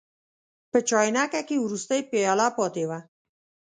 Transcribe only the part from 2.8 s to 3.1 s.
وه.